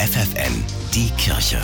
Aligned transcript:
FFN, 0.00 0.64
die 0.94 1.10
Kirche. 1.18 1.60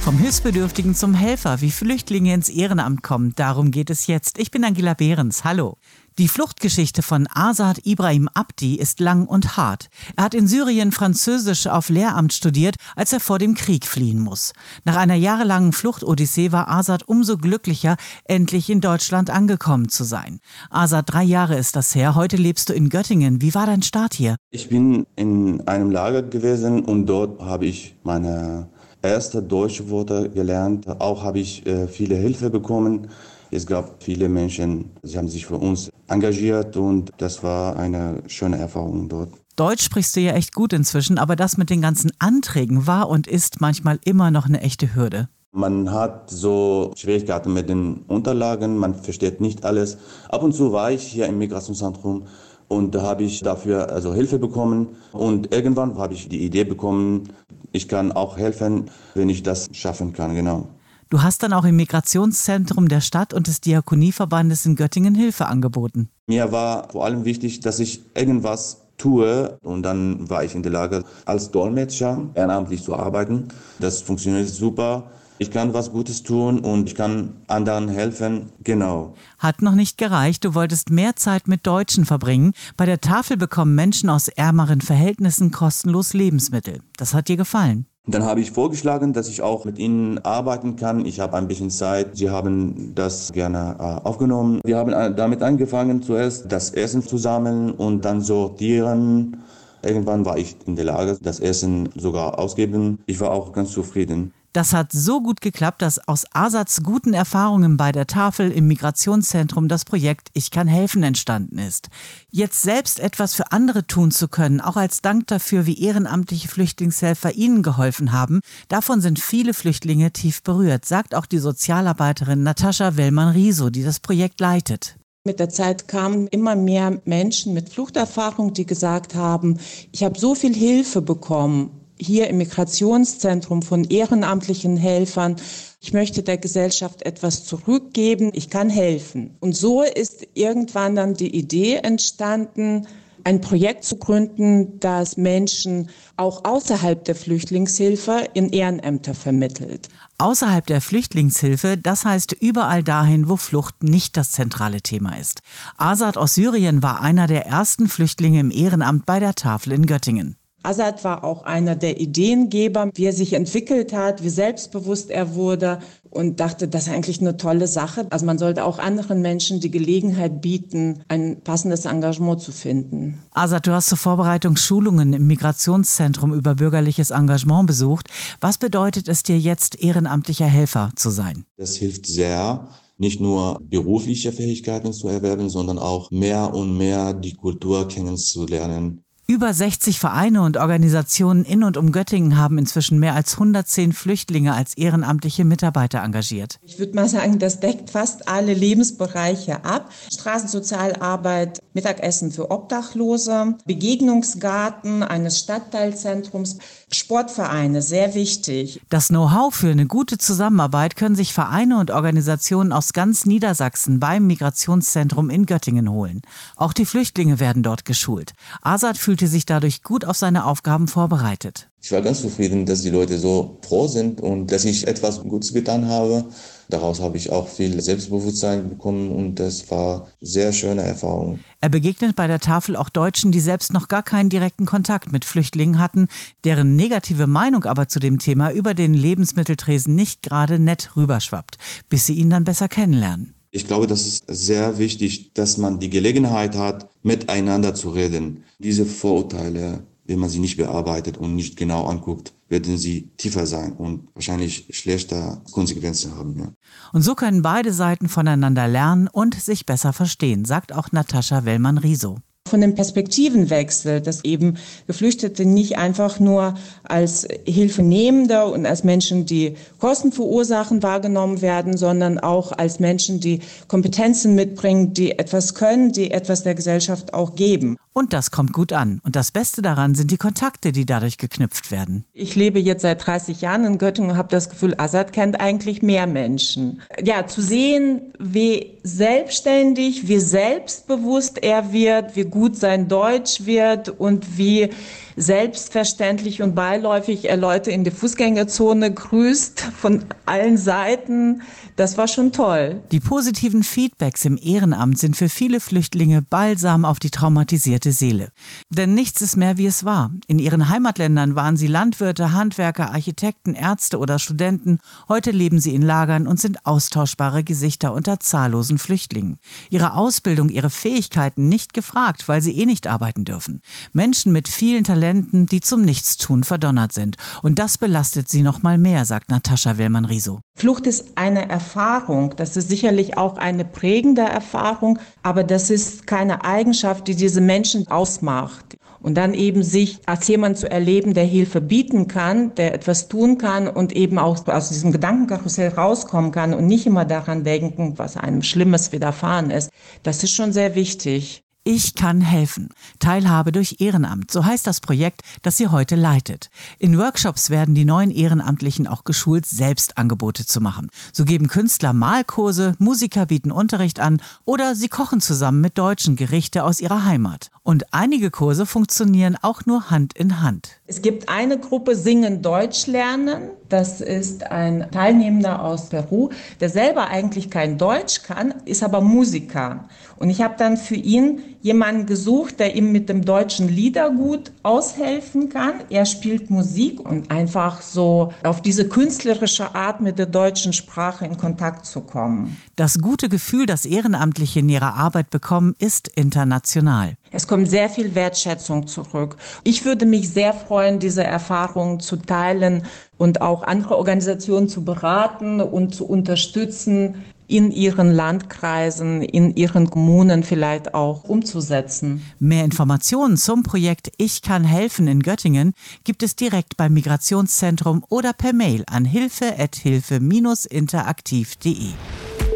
Vom 0.00 0.16
Hilfsbedürftigen 0.16 0.94
zum 0.94 1.12
Helfer, 1.12 1.60
wie 1.60 1.70
Flüchtlinge 1.70 2.32
ins 2.32 2.48
Ehrenamt 2.48 3.02
kommen, 3.02 3.34
darum 3.36 3.70
geht 3.70 3.90
es 3.90 4.06
jetzt. 4.06 4.38
Ich 4.38 4.50
bin 4.50 4.64
Angela 4.64 4.94
Behrens. 4.94 5.44
Hallo. 5.44 5.76
Die 6.18 6.28
Fluchtgeschichte 6.28 7.02
von 7.02 7.28
Asad 7.34 7.84
Ibrahim 7.84 8.30
Abdi 8.32 8.76
ist 8.76 9.00
lang 9.00 9.26
und 9.26 9.58
hart. 9.58 9.90
Er 10.16 10.24
hat 10.24 10.32
in 10.32 10.46
Syrien 10.46 10.90
Französisch 10.90 11.66
auf 11.66 11.90
Lehramt 11.90 12.32
studiert, 12.32 12.76
als 12.94 13.12
er 13.12 13.20
vor 13.20 13.38
dem 13.38 13.54
Krieg 13.54 13.84
fliehen 13.84 14.20
muss. 14.20 14.54
Nach 14.86 14.96
einer 14.96 15.14
jahrelangen 15.14 15.74
Fluchtodyssee 15.74 16.52
war 16.52 16.70
Asad 16.70 17.06
umso 17.06 17.36
glücklicher, 17.36 17.96
endlich 18.24 18.70
in 18.70 18.80
Deutschland 18.80 19.28
angekommen 19.28 19.90
zu 19.90 20.04
sein. 20.04 20.40
Asad, 20.70 21.04
drei 21.12 21.22
Jahre 21.22 21.58
ist 21.58 21.76
das 21.76 21.94
her. 21.94 22.14
Heute 22.14 22.38
lebst 22.38 22.70
du 22.70 22.72
in 22.72 22.88
Göttingen. 22.88 23.42
Wie 23.42 23.54
war 23.54 23.66
dein 23.66 23.82
Start 23.82 24.14
hier? 24.14 24.36
Ich 24.50 24.70
bin 24.70 25.06
in 25.16 25.68
einem 25.68 25.90
Lager 25.90 26.22
gewesen 26.22 26.82
und 26.82 27.04
dort 27.04 27.42
habe 27.42 27.66
ich 27.66 27.94
meine 28.04 28.70
erste 29.02 29.42
deutsche 29.42 29.90
Worte 29.90 30.30
gelernt. 30.30 30.88
Auch 30.98 31.24
habe 31.24 31.40
ich 31.40 31.66
äh, 31.66 31.88
viele 31.88 32.14
Hilfe 32.14 32.48
bekommen. 32.48 33.08
Es 33.50 33.66
gab 33.66 34.02
viele 34.02 34.28
Menschen, 34.28 34.90
sie 35.02 35.18
haben 35.18 35.28
sich 35.28 35.46
für 35.46 35.56
uns 35.56 35.90
engagiert 36.08 36.76
und 36.76 37.10
das 37.18 37.42
war 37.42 37.76
eine 37.76 38.22
schöne 38.26 38.58
Erfahrung 38.58 39.08
dort. 39.08 39.30
Deutsch 39.56 39.84
sprichst 39.84 40.14
du 40.16 40.20
ja 40.20 40.32
echt 40.32 40.54
gut 40.54 40.72
inzwischen, 40.72 41.18
aber 41.18 41.34
das 41.34 41.56
mit 41.56 41.70
den 41.70 41.80
ganzen 41.80 42.12
Anträgen 42.18 42.86
war 42.86 43.08
und 43.08 43.26
ist 43.26 43.60
manchmal 43.60 43.98
immer 44.04 44.30
noch 44.30 44.46
eine 44.46 44.60
echte 44.60 44.94
Hürde. 44.94 45.28
Man 45.52 45.90
hat 45.90 46.28
so 46.28 46.92
Schwierigkeiten 46.94 47.54
mit 47.54 47.70
den 47.70 48.02
Unterlagen, 48.08 48.76
man 48.76 48.94
versteht 48.94 49.40
nicht 49.40 49.64
alles. 49.64 49.96
Ab 50.28 50.42
und 50.42 50.52
zu 50.52 50.72
war 50.72 50.90
ich 50.90 51.02
hier 51.02 51.26
im 51.26 51.38
Migrationszentrum 51.38 52.26
und 52.68 52.94
da 52.94 53.02
habe 53.02 53.22
ich 53.22 53.40
dafür 53.40 53.90
also 53.90 54.12
Hilfe 54.12 54.38
bekommen 54.38 54.96
und 55.12 55.54
irgendwann 55.54 55.96
habe 55.96 56.12
ich 56.12 56.28
die 56.28 56.44
Idee 56.44 56.64
bekommen, 56.64 57.30
ich 57.72 57.88
kann 57.88 58.12
auch 58.12 58.36
helfen, 58.36 58.90
wenn 59.14 59.30
ich 59.30 59.42
das 59.42 59.68
schaffen 59.72 60.12
kann, 60.12 60.34
genau. 60.34 60.68
Du 61.08 61.22
hast 61.22 61.42
dann 61.44 61.52
auch 61.52 61.64
im 61.64 61.76
Migrationszentrum 61.76 62.88
der 62.88 63.00
Stadt 63.00 63.32
und 63.32 63.46
des 63.46 63.60
Diakonieverbandes 63.60 64.66
in 64.66 64.74
Göttingen 64.74 65.14
Hilfe 65.14 65.46
angeboten. 65.46 66.08
Mir 66.26 66.50
war 66.50 66.88
vor 66.90 67.04
allem 67.04 67.24
wichtig, 67.24 67.60
dass 67.60 67.78
ich 67.78 68.02
irgendwas 68.16 68.78
tue 68.98 69.56
und 69.62 69.82
dann 69.84 70.28
war 70.28 70.42
ich 70.42 70.54
in 70.56 70.64
der 70.64 70.72
Lage, 70.72 71.04
als 71.24 71.52
Dolmetscher 71.52 72.30
ehrenamtlich 72.34 72.82
zu 72.82 72.96
arbeiten. 72.96 73.48
Das 73.78 74.02
funktioniert 74.02 74.48
super. 74.48 75.10
Ich 75.38 75.50
kann 75.50 75.74
was 75.74 75.92
Gutes 75.92 76.22
tun 76.22 76.60
und 76.60 76.88
ich 76.88 76.94
kann 76.94 77.34
anderen 77.46 77.88
helfen. 77.88 78.50
Genau. 78.64 79.14
Hat 79.38 79.60
noch 79.60 79.74
nicht 79.74 79.98
gereicht. 79.98 80.44
Du 80.44 80.54
wolltest 80.54 80.90
mehr 80.90 81.14
Zeit 81.14 81.46
mit 81.46 81.66
Deutschen 81.66 82.06
verbringen. 82.06 82.52
Bei 82.76 82.86
der 82.86 83.02
Tafel 83.02 83.36
bekommen 83.36 83.74
Menschen 83.74 84.08
aus 84.08 84.28
ärmeren 84.28 84.80
Verhältnissen 84.80 85.50
kostenlos 85.50 86.14
Lebensmittel. 86.14 86.80
Das 86.96 87.12
hat 87.12 87.28
dir 87.28 87.36
gefallen. 87.36 87.86
Dann 88.08 88.24
habe 88.24 88.40
ich 88.40 88.52
vorgeschlagen, 88.52 89.12
dass 89.12 89.28
ich 89.28 89.42
auch 89.42 89.64
mit 89.64 89.80
ihnen 89.80 90.18
arbeiten 90.18 90.76
kann. 90.76 91.04
Ich 91.04 91.18
habe 91.18 91.36
ein 91.36 91.48
bisschen 91.48 91.70
Zeit. 91.70 92.16
Sie 92.16 92.30
haben 92.30 92.92
das 92.94 93.32
gerne 93.32 93.76
äh, 93.80 94.06
aufgenommen. 94.06 94.60
Wir 94.64 94.76
haben 94.76 94.92
äh, 94.92 95.12
damit 95.12 95.42
angefangen, 95.42 96.02
zuerst 96.02 96.52
das 96.52 96.70
Essen 96.70 97.02
zu 97.02 97.18
sammeln 97.18 97.72
und 97.72 98.04
dann 98.04 98.20
sortieren. 98.20 99.38
Irgendwann 99.82 100.24
war 100.24 100.38
ich 100.38 100.56
in 100.66 100.76
der 100.76 100.84
Lage, 100.84 101.18
das 101.20 101.40
Essen 101.40 101.88
sogar 101.96 102.38
ausgeben. 102.38 103.00
Ich 103.06 103.18
war 103.18 103.32
auch 103.32 103.52
ganz 103.52 103.72
zufrieden. 103.72 104.32
Das 104.56 104.72
hat 104.72 104.90
so 104.90 105.20
gut 105.20 105.42
geklappt, 105.42 105.82
dass 105.82 106.08
aus 106.08 106.24
Asats 106.32 106.82
guten 106.82 107.12
Erfahrungen 107.12 107.76
bei 107.76 107.92
der 107.92 108.06
Tafel 108.06 108.50
im 108.50 108.66
Migrationszentrum 108.68 109.68
das 109.68 109.84
Projekt 109.84 110.30
Ich 110.32 110.50
kann 110.50 110.66
helfen 110.66 111.02
entstanden 111.02 111.58
ist. 111.58 111.90
Jetzt 112.30 112.62
selbst 112.62 112.98
etwas 112.98 113.34
für 113.34 113.52
andere 113.52 113.86
tun 113.86 114.10
zu 114.10 114.28
können, 114.28 114.62
auch 114.62 114.76
als 114.76 115.02
Dank 115.02 115.26
dafür, 115.26 115.66
wie 115.66 115.78
ehrenamtliche 115.78 116.48
Flüchtlingshelfer 116.48 117.34
ihnen 117.34 117.62
geholfen 117.62 118.12
haben, 118.12 118.40
davon 118.68 119.02
sind 119.02 119.18
viele 119.18 119.52
Flüchtlinge 119.52 120.10
tief 120.12 120.42
berührt, 120.42 120.86
sagt 120.86 121.14
auch 121.14 121.26
die 121.26 121.36
Sozialarbeiterin 121.36 122.42
Natascha 122.42 122.96
Wellmann-Riso, 122.96 123.68
die 123.68 123.84
das 123.84 124.00
Projekt 124.00 124.40
leitet. 124.40 124.96
Mit 125.26 125.38
der 125.38 125.50
Zeit 125.50 125.86
kamen 125.86 126.28
immer 126.28 126.56
mehr 126.56 127.02
Menschen 127.04 127.52
mit 127.52 127.68
Fluchterfahrung, 127.68 128.54
die 128.54 128.64
gesagt 128.64 129.14
haben, 129.14 129.58
ich 129.92 130.02
habe 130.02 130.18
so 130.18 130.34
viel 130.34 130.54
Hilfe 130.54 131.02
bekommen 131.02 131.82
hier 131.98 132.28
im 132.28 132.38
Migrationszentrum 132.38 133.62
von 133.62 133.84
ehrenamtlichen 133.84 134.76
Helfern. 134.76 135.36
Ich 135.80 135.92
möchte 135.92 136.22
der 136.22 136.38
Gesellschaft 136.38 137.02
etwas 137.02 137.44
zurückgeben. 137.44 138.30
Ich 138.34 138.50
kann 138.50 138.70
helfen. 138.70 139.36
Und 139.40 139.56
so 139.56 139.82
ist 139.82 140.26
irgendwann 140.34 140.96
dann 140.96 141.14
die 141.14 141.34
Idee 141.34 141.76
entstanden, 141.76 142.86
ein 143.26 143.40
Projekt 143.40 143.82
zu 143.82 143.96
gründen, 143.96 144.78
das 144.78 145.16
Menschen 145.16 145.90
auch 146.16 146.44
außerhalb 146.44 147.04
der 147.04 147.16
Flüchtlingshilfe 147.16 148.28
in 148.34 148.50
Ehrenämter 148.50 149.14
vermittelt. 149.14 149.88
Außerhalb 150.18 150.64
der 150.64 150.80
Flüchtlingshilfe, 150.80 151.76
das 151.76 152.04
heißt 152.04 152.32
überall 152.34 152.84
dahin, 152.84 153.28
wo 153.28 153.36
Flucht 153.36 153.82
nicht 153.82 154.16
das 154.16 154.30
zentrale 154.30 154.80
Thema 154.80 155.18
ist. 155.18 155.42
Asad 155.76 156.16
aus 156.16 156.36
Syrien 156.36 156.84
war 156.84 157.00
einer 157.00 157.26
der 157.26 157.46
ersten 157.46 157.88
Flüchtlinge 157.88 158.38
im 158.38 158.52
Ehrenamt 158.52 159.06
bei 159.06 159.18
der 159.18 159.34
Tafel 159.34 159.72
in 159.72 159.86
Göttingen. 159.86 160.36
Assad 160.66 161.04
war 161.04 161.22
auch 161.22 161.44
einer 161.44 161.76
der 161.76 162.00
Ideengeber, 162.00 162.90
wie 162.94 163.04
er 163.04 163.12
sich 163.12 163.34
entwickelt 163.34 163.92
hat, 163.92 164.24
wie 164.24 164.28
selbstbewusst 164.28 165.10
er 165.10 165.34
wurde 165.34 165.78
und 166.10 166.40
dachte, 166.40 166.66
das 166.66 166.86
ist 166.86 166.92
eigentlich 166.92 167.20
eine 167.20 167.36
tolle 167.36 167.68
Sache. 167.68 168.06
Also 168.10 168.26
man 168.26 168.38
sollte 168.38 168.64
auch 168.64 168.78
anderen 168.78 169.22
Menschen 169.22 169.60
die 169.60 169.70
Gelegenheit 169.70 170.40
bieten, 170.40 171.04
ein 171.08 171.40
passendes 171.42 171.84
Engagement 171.84 172.40
zu 172.40 172.50
finden. 172.50 173.22
Assad, 173.32 173.66
du 173.66 173.72
hast 173.72 173.88
zur 173.88 173.98
Vorbereitung 173.98 174.56
Schulungen 174.56 175.12
im 175.12 175.26
Migrationszentrum 175.26 176.34
über 176.34 176.56
bürgerliches 176.56 177.10
Engagement 177.10 177.66
besucht. 177.66 178.08
Was 178.40 178.58
bedeutet 178.58 179.08
es 179.08 179.22
dir 179.22 179.38
jetzt, 179.38 179.80
ehrenamtlicher 179.82 180.46
Helfer 180.46 180.90
zu 180.96 181.10
sein? 181.10 181.44
Das 181.56 181.76
hilft 181.76 182.06
sehr 182.06 182.68
nicht 182.98 183.20
nur 183.20 183.60
berufliche 183.62 184.32
Fähigkeiten 184.32 184.92
zu 184.92 185.08
erwerben, 185.08 185.50
sondern 185.50 185.78
auch 185.78 186.10
mehr 186.10 186.54
und 186.54 186.76
mehr 186.76 187.12
die 187.12 187.34
Kultur 187.34 187.88
kennenzulernen, 187.88 189.02
über 189.28 189.52
60 189.52 189.98
Vereine 189.98 190.42
und 190.42 190.56
Organisationen 190.56 191.44
in 191.44 191.64
und 191.64 191.76
um 191.76 191.90
Göttingen 191.90 192.36
haben 192.36 192.58
inzwischen 192.58 193.00
mehr 193.00 193.14
als 193.14 193.34
110 193.34 193.92
Flüchtlinge 193.92 194.54
als 194.54 194.76
ehrenamtliche 194.76 195.44
Mitarbeiter 195.44 196.02
engagiert. 196.02 196.60
Ich 196.62 196.78
würde 196.78 196.94
mal 196.94 197.08
sagen, 197.08 197.40
das 197.40 197.58
deckt 197.58 197.90
fast 197.90 198.28
alle 198.28 198.54
Lebensbereiche 198.54 199.64
ab. 199.64 199.90
Straßensozialarbeit, 200.12 201.58
Mittagessen 201.74 202.30
für 202.30 202.52
Obdachlose, 202.52 203.56
Begegnungsgarten 203.66 205.02
eines 205.02 205.40
Stadtteilzentrums, 205.40 206.58
Sportvereine, 206.92 207.82
sehr 207.82 208.14
wichtig. 208.14 208.80
Das 208.90 209.08
Know-how 209.08 209.52
für 209.52 209.70
eine 209.70 209.86
gute 209.86 210.18
Zusammenarbeit 210.18 210.94
können 210.94 211.16
sich 211.16 211.34
Vereine 211.34 211.78
und 211.78 211.90
Organisationen 211.90 212.72
aus 212.72 212.92
ganz 212.92 213.26
Niedersachsen 213.26 213.98
beim 213.98 214.28
Migrationszentrum 214.28 215.30
in 215.30 215.46
Göttingen 215.46 215.90
holen. 215.90 216.22
Auch 216.54 216.72
die 216.72 216.86
Flüchtlinge 216.86 217.40
werden 217.40 217.64
dort 217.64 217.84
geschult. 217.84 218.34
Asad 218.62 218.98
fühlte 219.16 219.28
sich 219.28 219.46
dadurch 219.46 219.82
gut 219.82 220.04
auf 220.04 220.18
seine 220.18 220.44
Aufgaben 220.44 220.88
vorbereitet. 220.88 221.70
Ich 221.80 221.90
war 221.90 222.02
ganz 222.02 222.20
zufrieden, 222.20 222.66
dass 222.66 222.82
die 222.82 222.90
Leute 222.90 223.18
so 223.18 223.58
froh 223.62 223.88
sind 223.88 224.20
und 224.20 224.52
dass 224.52 224.66
ich 224.66 224.86
etwas 224.86 225.22
Gutes 225.22 225.54
getan 225.54 225.88
habe. 225.88 226.26
Daraus 226.68 227.00
habe 227.00 227.16
ich 227.16 227.32
auch 227.32 227.48
viel 227.48 227.80
Selbstbewusstsein 227.80 228.68
bekommen 228.68 229.10
und 229.10 229.36
das 229.36 229.70
war 229.70 230.08
sehr 230.20 230.52
schöne 230.52 230.82
Erfahrung. 230.82 231.38
Er 231.62 231.70
begegnet 231.70 232.14
bei 232.14 232.26
der 232.26 232.40
Tafel 232.40 232.76
auch 232.76 232.90
Deutschen, 232.90 233.32
die 233.32 233.40
selbst 233.40 233.72
noch 233.72 233.88
gar 233.88 234.02
keinen 234.02 234.28
direkten 234.28 234.66
Kontakt 234.66 235.10
mit 235.12 235.24
Flüchtlingen 235.24 235.78
hatten, 235.78 236.08
deren 236.44 236.76
negative 236.76 237.26
Meinung 237.26 237.64
aber 237.64 237.88
zu 237.88 238.00
dem 238.00 238.18
Thema 238.18 238.50
über 238.50 238.74
den 238.74 238.92
Lebensmitteltresen 238.92 239.94
nicht 239.94 240.22
gerade 240.22 240.58
nett 240.58 240.90
rüberschwappt, 240.94 241.56
bis 241.88 242.04
sie 242.04 242.16
ihn 242.16 242.28
dann 242.28 242.44
besser 242.44 242.68
kennenlernen. 242.68 243.35
Ich 243.56 243.66
glaube, 243.66 243.86
das 243.86 244.06
ist 244.06 244.24
sehr 244.28 244.78
wichtig, 244.78 245.32
dass 245.34 245.56
man 245.56 245.80
die 245.80 245.90
Gelegenheit 245.90 246.54
hat, 246.56 246.88
miteinander 247.02 247.74
zu 247.74 247.90
reden. 247.90 248.44
Diese 248.58 248.86
Vorurteile 248.86 249.82
wenn 250.06 250.18
man 250.18 250.30
sie 250.30 250.38
nicht 250.38 250.56
bearbeitet 250.56 251.18
und 251.18 251.34
nicht 251.34 251.56
genau 251.56 251.86
anguckt, 251.86 252.32
werden 252.48 252.78
sie 252.78 253.10
tiefer 253.16 253.46
sein 253.46 253.72
und 253.72 254.08
wahrscheinlich 254.14 254.68
schlechter 254.70 255.42
Konsequenzen 255.50 256.16
haben. 256.16 256.38
Ja. 256.38 256.52
Und 256.92 257.02
so 257.02 257.14
können 257.14 257.42
beide 257.42 257.72
Seiten 257.72 258.08
voneinander 258.08 258.68
lernen 258.68 259.08
und 259.08 259.34
sich 259.34 259.66
besser 259.66 259.92
verstehen, 259.92 260.44
sagt 260.44 260.72
auch 260.72 260.92
Natascha 260.92 261.44
Wellmann-Riso 261.44 262.18
von 262.46 262.60
dem 262.60 262.74
Perspektivenwechsel, 262.74 264.00
dass 264.00 264.24
eben 264.24 264.56
Geflüchtete 264.86 265.44
nicht 265.44 265.78
einfach 265.78 266.20
nur 266.20 266.54
als 266.82 267.26
Hilfenehmende 267.44 268.46
und 268.46 268.66
als 268.66 268.84
Menschen, 268.84 269.26
die 269.26 269.56
Kosten 269.78 270.12
verursachen, 270.12 270.82
wahrgenommen 270.82 271.42
werden, 271.42 271.76
sondern 271.76 272.18
auch 272.18 272.52
als 272.52 272.80
Menschen, 272.80 273.20
die 273.20 273.40
Kompetenzen 273.68 274.34
mitbringen, 274.34 274.92
die 274.92 275.18
etwas 275.18 275.54
können, 275.54 275.92
die 275.92 276.10
etwas 276.10 276.42
der 276.42 276.54
Gesellschaft 276.54 277.14
auch 277.14 277.34
geben. 277.34 277.76
Und 277.96 278.12
das 278.12 278.30
kommt 278.30 278.52
gut 278.52 278.74
an. 278.74 279.00
Und 279.04 279.16
das 279.16 279.32
Beste 279.32 279.62
daran 279.62 279.94
sind 279.94 280.10
die 280.10 280.18
Kontakte, 280.18 280.70
die 280.70 280.84
dadurch 280.84 281.16
geknüpft 281.16 281.70
werden. 281.70 282.04
Ich 282.12 282.36
lebe 282.36 282.60
jetzt 282.60 282.82
seit 282.82 283.06
30 283.06 283.40
Jahren 283.40 283.64
in 283.64 283.78
Göttingen 283.78 284.10
und 284.10 284.16
habe 284.18 284.28
das 284.28 284.50
Gefühl, 284.50 284.74
Assad 284.76 285.14
kennt 285.14 285.40
eigentlich 285.40 285.80
mehr 285.80 286.06
Menschen. 286.06 286.82
Ja, 287.02 287.26
zu 287.26 287.40
sehen, 287.40 288.12
wie 288.18 288.76
selbstständig, 288.82 290.08
wie 290.08 290.20
selbstbewusst 290.20 291.42
er 291.42 291.72
wird, 291.72 292.16
wie 292.16 292.24
gut 292.24 292.56
sein 292.56 292.88
Deutsch 292.88 293.46
wird 293.46 293.88
und 293.88 294.36
wie 294.36 294.68
selbstverständlich 295.16 296.42
und 296.42 296.54
beiläufig 296.54 297.28
er 297.28 297.38
Leute 297.38 297.70
in 297.70 297.84
die 297.84 297.90
Fußgängerzone 297.90 298.92
grüßt 298.92 299.60
von 299.80 300.04
allen 300.26 300.58
Seiten. 300.58 301.40
Das 301.76 301.98
war 301.98 302.08
schon 302.08 302.32
toll. 302.32 302.82
Die 302.92 303.00
positiven 303.00 303.62
Feedbacks 303.62 304.24
im 304.24 304.38
Ehrenamt 304.40 304.98
sind 304.98 305.16
für 305.16 305.28
viele 305.28 305.60
Flüchtlinge 305.60 306.22
Balsam 306.22 306.84
auf 306.84 306.98
die 306.98 307.10
traumatisierte 307.10 307.85
Seele. 307.92 308.30
Denn 308.68 308.94
nichts 308.94 309.20
ist 309.22 309.36
mehr, 309.36 309.56
wie 309.56 309.66
es 309.66 309.84
war. 309.84 310.10
In 310.26 310.38
ihren 310.38 310.68
Heimatländern 310.68 311.34
waren 311.34 311.56
sie 311.56 311.66
Landwirte, 311.66 312.32
Handwerker, 312.32 312.92
Architekten, 312.92 313.54
Ärzte 313.54 313.98
oder 313.98 314.18
Studenten. 314.18 314.78
Heute 315.08 315.30
leben 315.30 315.60
sie 315.60 315.74
in 315.74 315.82
Lagern 315.82 316.26
und 316.26 316.40
sind 316.40 316.66
austauschbare 316.66 317.44
Gesichter 317.44 317.92
unter 317.92 318.20
zahllosen 318.20 318.78
Flüchtlingen. 318.78 319.38
Ihre 319.70 319.94
Ausbildung, 319.94 320.48
ihre 320.48 320.70
Fähigkeiten 320.70 321.48
nicht 321.48 321.74
gefragt, 321.74 322.28
weil 322.28 322.42
sie 322.42 322.58
eh 322.58 322.66
nicht 322.66 322.86
arbeiten 322.86 323.24
dürfen. 323.24 323.60
Menschen 323.92 324.32
mit 324.32 324.48
vielen 324.48 324.84
Talenten 324.84 324.96
Talenten, 324.96 325.46
die 325.46 325.60
zum 325.60 325.82
Nichtstun 325.82 326.42
verdonnert 326.42 326.92
sind. 326.92 327.16
Und 327.42 327.58
das 327.58 327.78
belastet 327.78 328.28
sie 328.28 328.42
noch 328.42 328.62
mal 328.62 328.78
mehr, 328.78 329.04
sagt 329.04 329.30
Natascha 329.30 329.78
Willmann-Riso. 329.78 330.40
Flucht 330.56 330.86
ist 330.86 331.12
eine 331.16 331.48
Erfahrung. 331.48 332.34
Das 332.36 332.56
ist 332.56 332.68
sicherlich 332.68 333.18
auch 333.18 333.36
eine 333.36 333.64
prägende 333.64 334.22
Erfahrung, 334.22 334.98
aber 335.22 335.44
das 335.44 335.68
ist 335.68 336.06
keine 336.06 336.44
Eigenschaft, 336.44 337.08
die 337.08 337.14
diese 337.14 337.40
Menschen 337.40 337.75
ausmacht. 337.88 338.76
Und 339.00 339.14
dann 339.14 339.34
eben 339.34 339.62
sich 339.62 340.00
als 340.06 340.26
jemand 340.26 340.58
zu 340.58 340.70
erleben, 340.70 341.14
der 341.14 341.24
Hilfe 341.24 341.60
bieten 341.60 342.08
kann, 342.08 342.54
der 342.56 342.74
etwas 342.74 343.08
tun 343.08 343.38
kann 343.38 343.68
und 343.68 343.92
eben 343.92 344.18
auch 344.18 344.46
aus 344.48 344.68
diesem 344.70 344.90
Gedankenkarussell 344.90 345.68
rauskommen 345.68 346.32
kann 346.32 346.54
und 346.54 346.66
nicht 346.66 346.86
immer 346.86 347.04
daran 347.04 347.44
denken, 347.44 347.94
was 347.98 348.16
einem 348.16 348.42
Schlimmes 348.42 348.92
widerfahren 348.92 349.50
ist, 349.50 349.70
das 350.02 350.24
ist 350.24 350.32
schon 350.32 350.52
sehr 350.52 350.74
wichtig. 350.74 351.42
Ich 351.68 351.96
kann 351.96 352.20
helfen. 352.20 352.68
Teilhabe 353.00 353.50
durch 353.50 353.78
Ehrenamt, 353.80 354.30
so 354.30 354.44
heißt 354.44 354.68
das 354.68 354.80
Projekt, 354.80 355.22
das 355.42 355.56
sie 355.56 355.66
heute 355.66 355.96
leitet. 355.96 356.48
In 356.78 356.96
Workshops 356.96 357.50
werden 357.50 357.74
die 357.74 357.84
neuen 357.84 358.12
Ehrenamtlichen 358.12 358.86
auch 358.86 359.02
geschult, 359.02 359.46
selbst 359.46 359.98
Angebote 359.98 360.46
zu 360.46 360.60
machen. 360.60 360.90
So 361.12 361.24
geben 361.24 361.48
Künstler 361.48 361.92
Malkurse, 361.92 362.76
Musiker 362.78 363.26
bieten 363.26 363.50
Unterricht 363.50 363.98
an 363.98 364.22
oder 364.44 364.76
sie 364.76 364.86
kochen 364.86 365.20
zusammen 365.20 365.60
mit 365.60 365.76
Deutschen 365.76 366.14
Gerichte 366.14 366.62
aus 366.62 366.78
ihrer 366.78 367.04
Heimat. 367.04 367.50
Und 367.66 367.92
einige 367.92 368.30
Kurse 368.30 368.64
funktionieren 368.64 369.36
auch 369.42 369.66
nur 369.66 369.90
Hand 369.90 370.16
in 370.16 370.40
Hand. 370.40 370.78
Es 370.86 371.02
gibt 371.02 371.28
eine 371.28 371.58
Gruppe 371.58 371.96
Singen 371.96 372.40
Deutsch 372.40 372.86
lernen. 372.86 373.50
Das 373.68 374.00
ist 374.00 374.44
ein 374.44 374.88
Teilnehmender 374.92 375.64
aus 375.64 375.88
Peru, 375.88 376.30
der 376.60 376.70
selber 376.70 377.08
eigentlich 377.08 377.50
kein 377.50 377.76
Deutsch 377.76 378.22
kann, 378.22 378.54
ist 378.66 378.84
aber 378.84 379.00
Musiker. 379.00 379.88
Und 380.18 380.30
ich 380.30 380.40
habe 380.40 380.54
dann 380.56 380.76
für 380.76 380.94
ihn 380.94 381.40
jemanden 381.60 382.06
gesucht, 382.06 382.60
der 382.60 382.76
ihm 382.76 382.92
mit 382.92 383.08
dem 383.08 383.24
deutschen 383.24 383.68
Liedergut 383.68 384.52
aushelfen 384.62 385.48
kann. 385.48 385.74
Er 385.90 386.06
spielt 386.06 386.48
Musik 386.48 387.00
und 387.00 387.32
einfach 387.32 387.82
so 387.82 388.32
auf 388.44 388.62
diese 388.62 388.88
künstlerische 388.88 389.74
Art 389.74 390.00
mit 390.00 390.20
der 390.20 390.26
deutschen 390.26 390.72
Sprache 390.72 391.26
in 391.26 391.36
Kontakt 391.36 391.84
zu 391.84 392.02
kommen. 392.02 392.56
Das 392.76 393.00
gute 393.00 393.28
Gefühl, 393.28 393.66
das 393.66 393.84
Ehrenamtliche 393.84 394.60
in 394.60 394.68
ihrer 394.68 394.94
Arbeit 394.94 395.30
bekommen, 395.30 395.74
ist 395.80 396.06
international. 396.06 397.16
Es 397.30 397.46
kommt 397.46 397.68
sehr 397.68 397.88
viel 397.88 398.14
Wertschätzung 398.14 398.86
zurück. 398.86 399.36
Ich 399.64 399.84
würde 399.84 400.06
mich 400.06 400.30
sehr 400.30 400.54
freuen, 400.54 400.98
diese 400.98 401.24
Erfahrungen 401.24 402.00
zu 402.00 402.16
teilen 402.16 402.84
und 403.18 403.40
auch 403.40 403.62
andere 403.62 403.96
Organisationen 403.96 404.68
zu 404.68 404.84
beraten 404.84 405.60
und 405.60 405.94
zu 405.94 406.06
unterstützen, 406.06 407.24
in 407.48 407.70
ihren 407.70 408.12
Landkreisen, 408.12 409.22
in 409.22 409.54
ihren 409.54 409.88
Kommunen 409.90 410.42
vielleicht 410.42 410.94
auch 410.94 411.24
umzusetzen. 411.24 412.24
Mehr 412.38 412.64
Informationen 412.64 413.36
zum 413.36 413.62
Projekt 413.62 414.10
Ich 414.16 414.40
kann 414.42 414.64
helfen 414.64 415.06
in 415.06 415.22
Göttingen 415.22 415.74
gibt 416.04 416.22
es 416.22 416.36
direkt 416.36 416.76
beim 416.76 416.92
Migrationszentrum 416.94 418.04
oder 418.08 418.32
per 418.32 418.52
Mail 418.52 418.84
an 418.86 419.04
hilfe-interaktiv.de. 419.04 421.90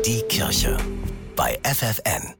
Die 0.06 0.22
Kirche 0.28 0.76
bei 1.36 1.58
FFN. 1.62 2.39